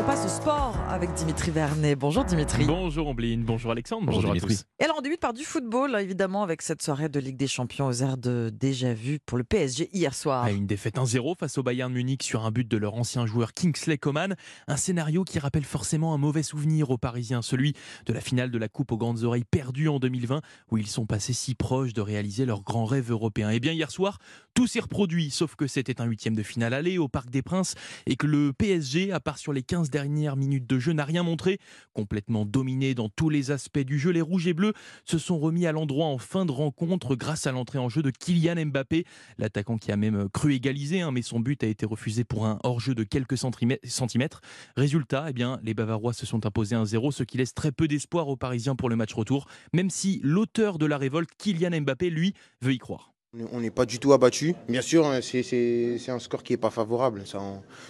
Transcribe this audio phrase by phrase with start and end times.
[0.00, 1.94] On passe au sport avec Dimitri Vernet.
[1.94, 2.64] Bonjour Dimitri.
[2.64, 4.56] Bonjour Ambline, bonjour Alexandre, bonjour, Bonjour à Dimitri.
[4.56, 4.64] tous.
[4.78, 7.86] Et alors on débute par du football, évidemment, avec cette soirée de Ligue des Champions
[7.86, 10.44] aux airs de déjà vu pour le PSG hier soir.
[10.44, 13.52] À une défaite 1-0 face au Bayern Munich sur un but de leur ancien joueur
[13.52, 14.36] Kingsley Coman.
[14.68, 17.74] Un scénario qui rappelle forcément un mauvais souvenir aux Parisiens, celui
[18.06, 20.40] de la finale de la Coupe aux grandes oreilles perdue en 2020,
[20.70, 23.50] où ils sont passés si proches de réaliser leur grand rêve européen.
[23.50, 24.16] Et bien hier soir,
[24.54, 27.74] tout s'est reproduit, sauf que c'était un huitième de finale aller au Parc des Princes
[28.06, 31.22] et que le PSG, à part sur les 15 dernières minutes de jeu, n'a rien
[31.22, 31.58] montré.
[31.92, 34.72] Complètement dominé dans tous les aspects du jeu, les rouges et bleus
[35.04, 38.10] se sont remis à l'endroit en fin de rencontre grâce à l'entrée en jeu de
[38.10, 39.04] Kylian Mbappé,
[39.38, 42.58] l'attaquant qui a même cru égaliser, hein, mais son but a été refusé pour un
[42.62, 44.40] hors-jeu de quelques centimè- centimètres.
[44.76, 48.28] Résultat, eh bien, les Bavarois se sont imposés 1-0, ce qui laisse très peu d'espoir
[48.28, 52.34] aux Parisiens pour le match retour, même si l'auteur de la révolte, Kylian Mbappé, lui,
[52.62, 53.12] veut y croire.
[53.52, 54.56] On n'est pas du tout abattu.
[54.68, 57.22] Bien sûr, hein, c'est- un score qui n'est pas favorable.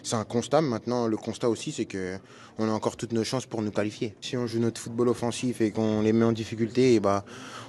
[0.03, 0.61] C'est un constat.
[0.61, 2.19] Maintenant, le constat aussi, c'est que
[2.59, 4.15] on a encore toutes nos chances pour nous qualifier.
[4.21, 7.24] Si on joue notre football offensif et qu'on les met en difficulté, et bah,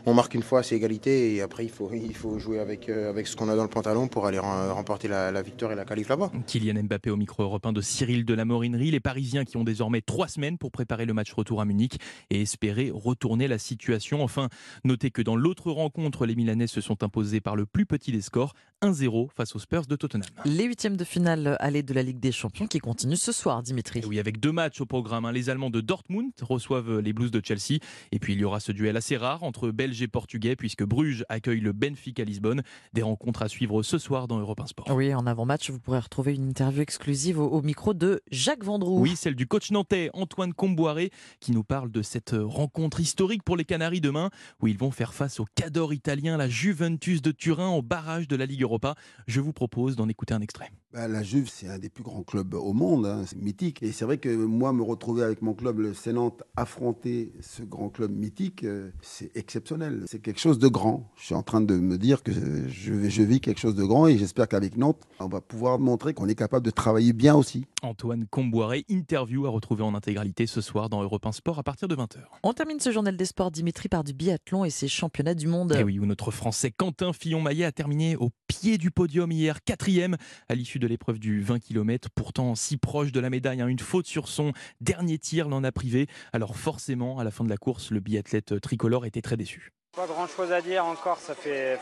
[0.05, 1.33] on marque une fois, c'est égalité.
[1.35, 3.69] Et après, il faut, il faut jouer avec, euh, avec ce qu'on a dans le
[3.69, 6.29] pantalon pour aller rem- remporter la, la victoire et la qualif là-bas.
[6.47, 10.01] Kylian Mbappé au micro européen de Cyril de la Morinerie, les Parisiens qui ont désormais
[10.01, 11.93] trois semaines pour préparer le match retour à Munich
[12.29, 14.21] et espérer retourner la situation.
[14.21, 14.49] Enfin,
[14.83, 18.21] notez que dans l'autre rencontre, les Milanais se sont imposés par le plus petit des
[18.21, 18.53] scores,
[18.85, 20.25] 1-0 face aux Spurs de Tottenham.
[20.43, 23.99] Les huitièmes de finale aller de la Ligue des Champions qui continuent ce soir, Dimitri.
[23.99, 25.25] Et oui, avec deux matchs au programme.
[25.25, 25.31] hein.
[25.31, 27.79] Les Allemands de Dortmund reçoivent les Blues de Chelsea.
[28.11, 31.23] Et puis il y aura ce duel assez rare entre Belges et Portugais, puisque Bruges
[31.29, 32.63] accueille le Benfica Lisbonne.
[32.93, 34.87] Des rencontres à suivre ce soir dans Europe 1 Sport.
[34.89, 38.99] Oui, en avant-match, vous pourrez retrouver une interview exclusive au, au micro de Jacques Vendroux.
[38.99, 43.57] Oui, celle du coach nantais Antoine Comboiré qui nous parle de cette rencontre historique pour
[43.57, 47.69] les Canaries demain où ils vont faire face au cador italien, la Juventus de Turin
[47.69, 48.95] au barrage de la Ligue Europa.
[49.27, 50.69] Je vous propose d'en écouter un extrait.
[50.93, 53.81] Bah, la Juve, c'est un des plus grands clubs au monde, hein, c'est mythique.
[53.83, 57.89] Et c'est vrai que moi, me retrouver avec mon club, le Sénat, affronter ce grand
[57.89, 60.03] club mythique, euh, c'est exceptionnel.
[60.07, 61.09] C'est quelque chose de grand.
[61.17, 64.07] Je suis en train de me dire que je, je vis quelque chose de grand
[64.07, 67.65] et j'espère qu'avec Nantes, on va pouvoir montrer qu'on est capable de travailler bien aussi.
[67.83, 71.87] Antoine Comboiré, interview à retrouver en intégralité ce soir dans Europe 1 Sport à partir
[71.87, 72.17] de 20h.
[72.43, 75.71] On termine ce journal des sports, Dimitri, par du biathlon et ses championnats du monde.
[75.73, 78.29] Et Eh oui, où notre Français Quentin Fillon-Maillet a terminé au
[78.61, 80.17] du podium hier, quatrième
[80.47, 83.59] à l'issue de l'épreuve du 20 km, pourtant si proche de la médaille.
[83.61, 83.67] hein.
[83.67, 86.07] Une faute sur son dernier tir l'en a privé.
[86.31, 89.71] Alors forcément, à la fin de la course, le biathlète tricolore était très déçu.
[89.95, 91.79] Pas grand chose à dire encore, ça fait.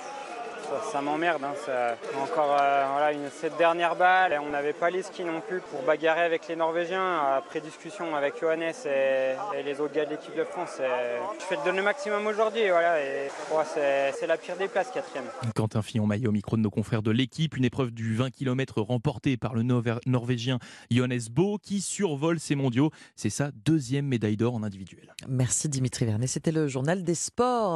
[0.64, 1.44] Ça, ça m'emmerde.
[1.44, 4.40] hein, ça- Encore euh, voilà, une, cette dernière balle.
[4.46, 7.20] On n'avait pas les skis non plus pour bagarrer avec les Norvégiens.
[7.38, 11.46] Après discussion avec Johannes et, et les autres gars de l'équipe de France, et je
[11.46, 12.70] fais donner le maximum aujourd'hui.
[12.70, 15.26] Voilà, et ouais, c'est c'est la pire des places, quatrième.
[15.56, 19.38] Quentin Fillon-Maillet au micro de nos confrères de l'équipe, une épreuve du 20 km remportée
[19.38, 20.60] par le Nover- Norvégien
[20.92, 22.92] Johannes Bo qui survole ces mondiaux.
[23.16, 25.14] C'est sa deuxième médaille d'or en individuel.
[25.28, 27.68] Merci Dimitri Vernet, c'était le journal des sports.